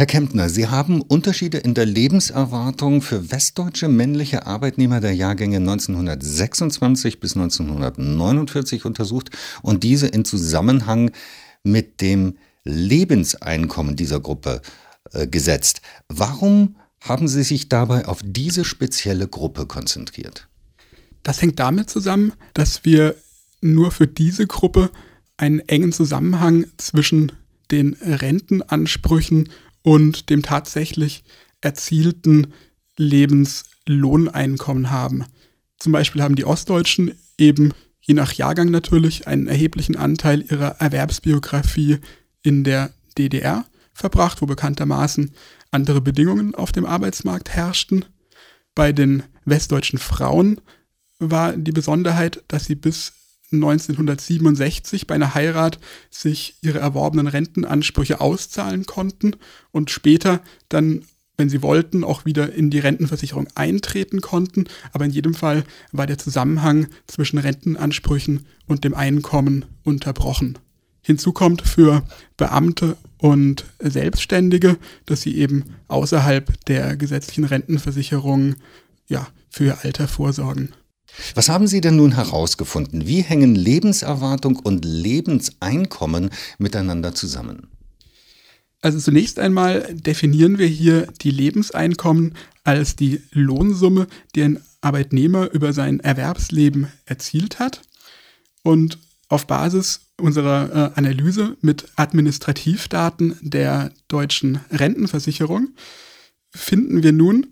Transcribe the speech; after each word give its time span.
Herr 0.00 0.06
Kemptner, 0.06 0.48
Sie 0.48 0.66
haben 0.66 1.02
Unterschiede 1.02 1.58
in 1.58 1.74
der 1.74 1.84
Lebenserwartung 1.84 3.02
für 3.02 3.30
westdeutsche 3.32 3.86
männliche 3.86 4.46
Arbeitnehmer 4.46 4.98
der 4.98 5.14
Jahrgänge 5.14 5.58
1926 5.58 7.20
bis 7.20 7.36
1949 7.36 8.86
untersucht 8.86 9.28
und 9.60 9.84
diese 9.84 10.06
in 10.06 10.24
Zusammenhang 10.24 11.10
mit 11.64 12.00
dem 12.00 12.38
Lebenseinkommen 12.64 13.94
dieser 13.94 14.20
Gruppe 14.20 14.62
äh, 15.12 15.26
gesetzt. 15.26 15.82
Warum 16.08 16.76
haben 17.02 17.28
Sie 17.28 17.42
sich 17.42 17.68
dabei 17.68 18.06
auf 18.06 18.20
diese 18.24 18.64
spezielle 18.64 19.28
Gruppe 19.28 19.66
konzentriert? 19.66 20.48
Das 21.22 21.42
hängt 21.42 21.58
damit 21.58 21.90
zusammen, 21.90 22.32
dass 22.54 22.86
wir 22.86 23.16
nur 23.60 23.90
für 23.90 24.06
diese 24.06 24.46
Gruppe 24.46 24.88
einen 25.36 25.60
engen 25.68 25.92
Zusammenhang 25.92 26.64
zwischen 26.78 27.32
den 27.70 27.98
Rentenansprüchen 28.00 29.50
und 29.82 30.30
dem 30.30 30.42
tatsächlich 30.42 31.24
erzielten 31.60 32.52
Lebenslohneinkommen 32.96 34.90
haben. 34.90 35.24
Zum 35.78 35.92
Beispiel 35.92 36.22
haben 36.22 36.36
die 36.36 36.44
Ostdeutschen 36.44 37.18
eben 37.38 37.72
je 38.00 38.14
nach 38.14 38.32
Jahrgang 38.32 38.70
natürlich 38.70 39.26
einen 39.26 39.46
erheblichen 39.46 39.96
Anteil 39.96 40.42
ihrer 40.42 40.80
Erwerbsbiografie 40.80 41.98
in 42.42 42.64
der 42.64 42.92
DDR 43.16 43.64
verbracht, 43.92 44.42
wo 44.42 44.46
bekanntermaßen 44.46 45.32
andere 45.70 46.00
Bedingungen 46.00 46.54
auf 46.54 46.72
dem 46.72 46.86
Arbeitsmarkt 46.86 47.50
herrschten. 47.50 48.04
Bei 48.74 48.92
den 48.92 49.22
westdeutschen 49.44 49.98
Frauen 49.98 50.60
war 51.18 51.56
die 51.56 51.72
Besonderheit, 51.72 52.42
dass 52.48 52.64
sie 52.64 52.74
bis 52.74 53.12
1967 53.52 55.06
bei 55.06 55.14
einer 55.14 55.34
Heirat 55.34 55.78
sich 56.10 56.56
ihre 56.62 56.78
erworbenen 56.78 57.26
Rentenansprüche 57.26 58.20
auszahlen 58.20 58.86
konnten 58.86 59.36
und 59.72 59.90
später 59.90 60.40
dann, 60.68 61.02
wenn 61.36 61.48
sie 61.48 61.62
wollten, 61.62 62.04
auch 62.04 62.24
wieder 62.24 62.52
in 62.52 62.70
die 62.70 62.78
Rentenversicherung 62.78 63.48
eintreten 63.54 64.20
konnten. 64.20 64.64
Aber 64.92 65.04
in 65.04 65.10
jedem 65.10 65.34
Fall 65.34 65.64
war 65.90 66.06
der 66.06 66.18
Zusammenhang 66.18 66.86
zwischen 67.06 67.38
Rentenansprüchen 67.38 68.46
und 68.66 68.84
dem 68.84 68.94
Einkommen 68.94 69.64
unterbrochen. 69.82 70.58
Hinzu 71.02 71.32
kommt 71.32 71.62
für 71.62 72.02
Beamte 72.36 72.96
und 73.18 73.64
Selbstständige, 73.78 74.76
dass 75.06 75.22
sie 75.22 75.36
eben 75.36 75.64
außerhalb 75.88 76.64
der 76.66 76.96
gesetzlichen 76.96 77.44
Rentenversicherung 77.44 78.56
ja, 79.08 79.26
für 79.48 79.64
ihr 79.64 79.78
Alter 79.82 80.08
vorsorgen. 80.08 80.70
Was 81.34 81.48
haben 81.48 81.66
Sie 81.66 81.80
denn 81.80 81.96
nun 81.96 82.14
herausgefunden? 82.14 83.06
Wie 83.06 83.22
hängen 83.22 83.54
Lebenserwartung 83.54 84.56
und 84.56 84.84
Lebenseinkommen 84.84 86.30
miteinander 86.58 87.14
zusammen? 87.14 87.68
Also 88.82 88.98
zunächst 88.98 89.38
einmal 89.38 89.94
definieren 89.94 90.58
wir 90.58 90.66
hier 90.66 91.06
die 91.20 91.30
Lebenseinkommen 91.30 92.34
als 92.64 92.96
die 92.96 93.20
Lohnsumme, 93.32 94.06
die 94.34 94.42
ein 94.42 94.62
Arbeitnehmer 94.80 95.50
über 95.52 95.72
sein 95.72 96.00
Erwerbsleben 96.00 96.88
erzielt 97.04 97.58
hat. 97.58 97.82
Und 98.62 98.98
auf 99.28 99.46
Basis 99.46 100.06
unserer 100.16 100.92
äh, 100.94 100.98
Analyse 100.98 101.56
mit 101.60 101.86
Administrativdaten 101.96 103.36
der 103.40 103.92
deutschen 104.08 104.60
Rentenversicherung 104.70 105.68
finden 106.50 107.02
wir 107.02 107.12
nun, 107.12 107.48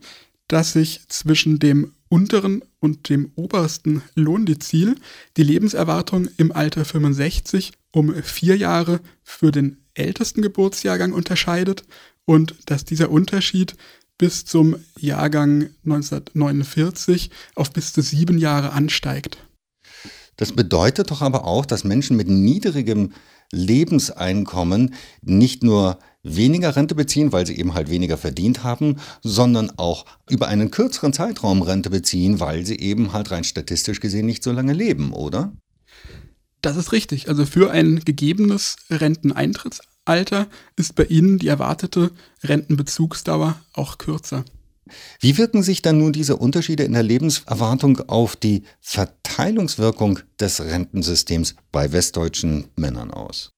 dass 0.49 0.73
sich 0.73 1.03
zwischen 1.09 1.59
dem 1.59 1.93
unteren 2.09 2.63
und 2.81 3.09
dem 3.09 3.33
obersten 3.35 4.03
Lohndezil 4.15 4.97
die 5.37 5.43
Lebenserwartung 5.43 6.29
im 6.37 6.53
Alter 6.53 6.85
65 6.85 7.73
um 7.91 8.15
vier 8.23 8.57
Jahre 8.57 9.01
für 9.23 9.51
den 9.51 9.79
ältesten 9.95 10.43
Geburtsjahrgang 10.43 11.13
unterscheidet 11.13 11.85
und 12.25 12.55
dass 12.67 12.85
dieser 12.85 13.11
Unterschied 13.11 13.77
bis 14.19 14.45
zum 14.45 14.77
Jahrgang 14.99 15.71
1949 15.85 17.31
auf 17.55 17.73
bis 17.73 17.93
zu 17.93 18.03
sieben 18.03 18.39
Jahre 18.39 18.73
ansteigt. 18.73 19.39
Das 20.37 20.53
bedeutet 20.53 21.11
doch 21.11 21.23
aber 21.23 21.45
auch, 21.45 21.67
dass 21.67 21.85
Menschen 21.85 22.17
mit 22.17 22.29
niedrigem 22.29 23.13
Lebenseinkommen 23.51 24.95
nicht 25.23 25.63
nur 25.63 25.99
weniger 26.37 26.77
Rente 26.77 26.95
beziehen, 26.95 27.33
weil 27.33 27.47
sie 27.47 27.59
eben 27.59 27.75
halt 27.75 27.91
weniger 27.91 28.17
verdient 28.17 28.65
haben, 28.65 28.97
sondern 29.23 29.71
auch 29.79 30.05
über 30.29 30.49
einen 30.49 30.71
kürzeren 30.71 31.13
Zeitraum 31.13 31.63
Rente 31.63 31.91
beziehen, 31.91 32.41
weil 32.41 32.65
sie 32.67 32.79
eben 32.79 33.13
halt 33.13 33.31
rein 33.31 33.45
statistisch 33.45 34.01
gesehen 34.01 34.27
nicht 34.27 34.43
so 34.43 34.53
lange 34.53 34.73
leben, 34.73 35.13
oder? 35.13 35.53
Das 36.61 36.77
ist 36.77 36.93
richtig. 36.93 37.29
Also 37.29 37.47
für 37.47 37.71
ein 37.71 38.01
gegebenes 38.05 38.77
Renteneintrittsalter 38.91 40.49
ist 40.77 40.95
bei 40.95 41.05
Ihnen 41.05 41.39
die 41.39 41.49
erwartete 41.49 42.11
Rentenbezugsdauer 42.43 43.61
auch 43.73 43.99
kürzer. 43.99 44.45
Wie 45.21 45.37
wirken 45.37 45.63
sich 45.63 45.83
dann 45.83 45.99
nun 45.99 46.13
diese 46.13 46.37
Unterschiede 46.37 46.83
in 46.85 46.95
der 46.95 47.03
Lebenserwartung 47.03 48.09
auf 48.09 48.37
die 48.37 48.63
Verteilungswirkung 48.81 50.21
des 50.41 50.61
Rentensystems 50.61 51.57
bei 51.71 51.93
westdeutschen 51.93 52.69
Männern 52.77 53.11
aus? 53.11 53.53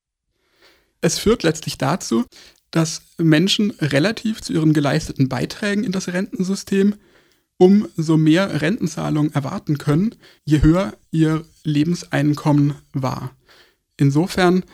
Es 1.01 1.19
führt 1.19 1.43
letztlich 1.43 1.79
dazu, 1.79 2.25
dass 2.71 3.03
Menschen 3.19 3.73
relativ 3.81 4.41
zu 4.43 4.53
ihren 4.53 4.73
geleisteten 4.73 5.29
Beiträgen 5.29 5.85
in 5.85 5.93
das 5.93 6.09
Rentensystem 6.09 6.95
umso 7.59 8.17
mehr 8.17 8.63
Rentenzahlungen 8.63 9.35
erwarten 9.35 9.77
können, 9.77 10.15
je 10.45 10.63
höher 10.63 10.95
ihr 11.11 11.45
Lebenseinkommen 11.63 12.75
war. 12.95 13.37
Insofern 13.99 14.65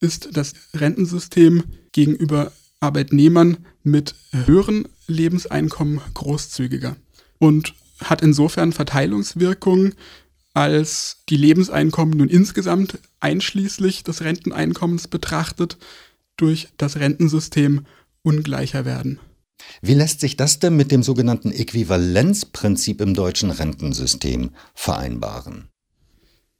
ist 0.00 0.36
das 0.36 0.52
Rentensystem 0.74 1.64
gegenüber 1.92 2.52
Arbeitnehmern 2.80 3.58
mit 3.82 4.14
höheren 4.32 4.86
Lebenseinkommen 5.06 6.00
großzügiger 6.12 6.96
und 7.38 7.74
hat 8.00 8.20
insofern 8.20 8.72
Verteilungswirkungen, 8.72 9.94
als 10.52 11.18
die 11.28 11.36
Lebenseinkommen 11.36 12.18
nun 12.18 12.28
insgesamt 12.28 12.98
einschließlich 13.20 14.04
des 14.04 14.22
Renteneinkommens 14.22 15.08
betrachtet 15.08 15.78
durch 16.36 16.68
das 16.76 16.96
Rentensystem 16.96 17.86
ungleicher 18.22 18.84
werden. 18.84 19.18
Wie 19.80 19.94
lässt 19.94 20.20
sich 20.20 20.36
das 20.36 20.58
denn 20.58 20.76
mit 20.76 20.92
dem 20.92 21.02
sogenannten 21.02 21.50
Äquivalenzprinzip 21.50 23.00
im 23.00 23.14
deutschen 23.14 23.50
Rentensystem 23.50 24.50
vereinbaren? 24.74 25.68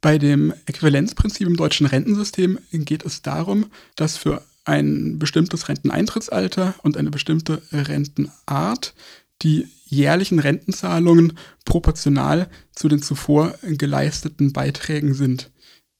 Bei 0.01 0.17
dem 0.17 0.53
Äquivalenzprinzip 0.65 1.47
im 1.47 1.57
deutschen 1.57 1.87
Rentensystem 1.87 2.59
geht 2.71 3.05
es 3.05 3.21
darum, 3.21 3.67
dass 3.95 4.17
für 4.17 4.43
ein 4.65 5.17
bestimmtes 5.17 5.69
Renteneintrittsalter 5.69 6.75
und 6.83 6.97
eine 6.97 7.09
bestimmte 7.09 7.61
Rentenart 7.71 8.93
die 9.41 9.67
jährlichen 9.85 10.39
Rentenzahlungen 10.39 11.37
proportional 11.65 12.49
zu 12.73 12.87
den 12.87 13.01
zuvor 13.01 13.55
geleisteten 13.61 14.51
Beiträgen 14.51 15.13
sind. 15.13 15.51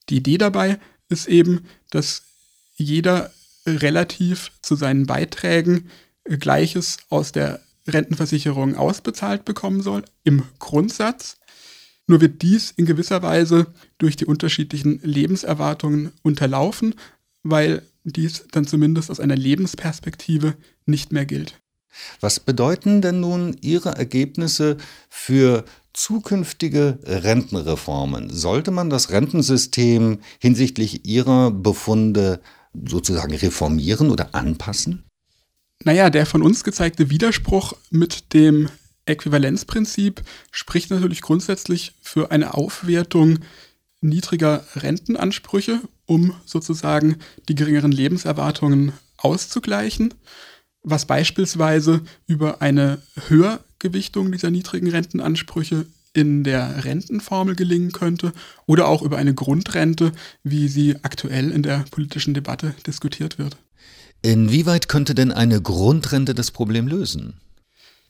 Die 0.08 0.16
Idee 0.16 0.38
dabei 0.38 0.78
ist 1.08 1.26
eben, 1.26 1.66
dass 1.90 2.22
jeder 2.76 3.30
relativ 3.66 4.52
zu 4.62 4.76
seinen 4.76 5.06
Beiträgen 5.06 5.90
Gleiches 6.24 6.98
aus 7.08 7.32
der 7.32 7.60
Rentenversicherung 7.86 8.76
ausbezahlt 8.76 9.44
bekommen 9.44 9.82
soll, 9.82 10.04
im 10.24 10.42
Grundsatz. 10.58 11.38
Nur 12.06 12.20
wird 12.20 12.42
dies 12.42 12.70
in 12.70 12.86
gewisser 12.86 13.22
Weise 13.22 13.66
durch 13.98 14.16
die 14.16 14.26
unterschiedlichen 14.26 15.00
Lebenserwartungen 15.02 16.12
unterlaufen, 16.22 16.94
weil 17.42 17.82
dies 18.04 18.46
dann 18.50 18.66
zumindest 18.66 19.10
aus 19.10 19.20
einer 19.20 19.36
Lebensperspektive 19.36 20.54
nicht 20.86 21.12
mehr 21.12 21.26
gilt. 21.26 21.60
Was 22.20 22.40
bedeuten 22.40 23.02
denn 23.02 23.20
nun 23.20 23.56
Ihre 23.60 23.90
Ergebnisse 23.90 24.76
für 25.08 25.64
zukünftige 25.92 26.98
Rentenreformen? 27.02 28.30
Sollte 28.30 28.70
man 28.70 28.88
das 28.88 29.10
Rentensystem 29.10 30.20
hinsichtlich 30.38 31.06
Ihrer 31.06 31.50
Befunde 31.50 32.40
sozusagen 32.86 33.34
reformieren 33.34 34.10
oder 34.10 34.34
anpassen? 34.34 35.04
Naja, 35.84 36.10
der 36.10 36.26
von 36.26 36.42
uns 36.42 36.64
gezeigte 36.64 37.10
Widerspruch 37.10 37.74
mit 37.90 38.32
dem 38.34 38.68
Äquivalenzprinzip 39.06 40.22
spricht 40.50 40.90
natürlich 40.90 41.22
grundsätzlich 41.22 41.94
für 42.02 42.30
eine 42.30 42.54
Aufwertung 42.54 43.38
niedriger 44.00 44.64
Rentenansprüche, 44.76 45.80
um 46.06 46.34
sozusagen 46.44 47.16
die 47.48 47.54
geringeren 47.54 47.92
Lebenserwartungen 47.92 48.92
auszugleichen 49.16 50.14
was 50.82 51.06
beispielsweise 51.06 52.02
über 52.26 52.62
eine 52.62 53.02
Höhergewichtung 53.28 54.32
dieser 54.32 54.50
niedrigen 54.50 54.90
Rentenansprüche 54.90 55.86
in 56.18 56.42
der 56.42 56.84
Rentenformel 56.84 57.54
gelingen 57.54 57.92
könnte 57.92 58.32
oder 58.66 58.88
auch 58.88 59.02
über 59.02 59.18
eine 59.18 59.34
Grundrente, 59.34 60.10
wie 60.42 60.66
sie 60.66 60.96
aktuell 61.02 61.52
in 61.52 61.62
der 61.62 61.84
politischen 61.90 62.34
Debatte 62.34 62.74
diskutiert 62.86 63.38
wird. 63.38 63.56
Inwieweit 64.20 64.88
könnte 64.88 65.14
denn 65.14 65.30
eine 65.30 65.62
Grundrente 65.62 66.34
das 66.34 66.50
Problem 66.50 66.88
lösen? 66.88 67.34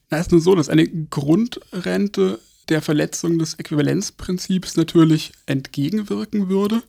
Na, 0.09 0.17
es 0.17 0.27
ist 0.27 0.33
nur 0.33 0.41
so, 0.41 0.55
dass 0.55 0.71
eine 0.71 0.89
Grundrente 0.89 2.41
der 2.71 2.81
Verletzung 2.81 3.39
des 3.39 3.55
Äquivalenzprinzips 3.55 4.77
natürlich 4.77 5.33
entgegenwirken 5.45 6.49
würde. 6.49 6.83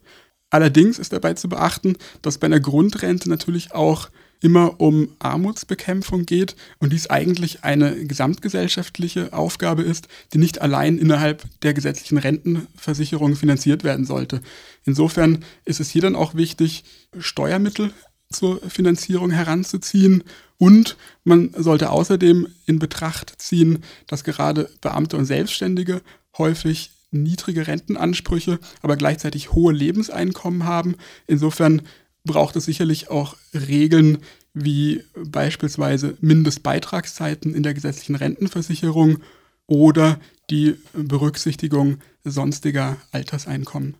Allerdings 0.49 0.99
ist 0.99 1.11
dabei 1.11 1.33
zu 1.33 1.49
beachten, 1.49 1.97
dass 2.21 2.37
bei 2.37 2.45
einer 2.45 2.61
Grundrente 2.61 3.29
natürlich 3.29 3.73
auch 3.73 4.09
immer 4.41 4.79
um 4.79 5.09
Armutsbekämpfung 5.19 6.25
geht 6.25 6.55
und 6.79 6.93
dies 6.93 7.09
eigentlich 7.09 7.63
eine 7.63 8.05
gesamtgesellschaftliche 8.05 9.33
Aufgabe 9.33 9.83
ist, 9.83 10.07
die 10.33 10.37
nicht 10.37 10.61
allein 10.61 10.97
innerhalb 10.97 11.43
der 11.61 11.73
gesetzlichen 11.73 12.17
Rentenversicherung 12.17 13.35
finanziert 13.35 13.83
werden 13.83 14.05
sollte. 14.05 14.41
Insofern 14.85 15.43
ist 15.65 15.79
es 15.79 15.89
hier 15.89 16.01
dann 16.01 16.15
auch 16.15 16.35
wichtig, 16.35 16.83
Steuermittel 17.17 17.91
zur 18.31 18.61
Finanzierung 18.69 19.31
heranzuziehen 19.31 20.23
und 20.57 20.97
man 21.23 21.51
sollte 21.57 21.89
außerdem 21.89 22.47
in 22.65 22.79
Betracht 22.79 23.33
ziehen, 23.41 23.83
dass 24.07 24.23
gerade 24.23 24.69
Beamte 24.81 25.17
und 25.17 25.25
Selbstständige 25.25 26.01
häufig 26.37 26.91
niedrige 27.11 27.67
Rentenansprüche, 27.67 28.59
aber 28.81 28.95
gleichzeitig 28.95 29.51
hohe 29.53 29.73
Lebenseinkommen 29.73 30.65
haben. 30.65 30.95
Insofern 31.27 31.81
braucht 32.23 32.55
es 32.55 32.65
sicherlich 32.65 33.09
auch 33.09 33.35
Regeln 33.53 34.19
wie 34.53 35.03
beispielsweise 35.15 36.17
Mindestbeitragszeiten 36.21 37.53
in 37.53 37.63
der 37.63 37.73
gesetzlichen 37.73 38.15
Rentenversicherung 38.15 39.19
oder 39.67 40.19
die 40.49 40.75
Berücksichtigung 40.93 41.99
sonstiger 42.23 42.97
Alterseinkommen. 43.11 43.95